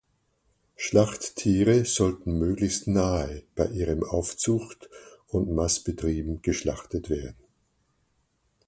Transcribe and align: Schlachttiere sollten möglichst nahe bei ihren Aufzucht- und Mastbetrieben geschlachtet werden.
Schlachttiere 0.77 1.85
sollten 1.85 2.39
möglichst 2.39 2.87
nahe 2.87 3.43
bei 3.55 3.67
ihren 3.67 4.03
Aufzucht- 4.03 4.89
und 5.27 5.51
Mastbetrieben 5.53 6.41
geschlachtet 6.41 7.11
werden. 7.11 7.37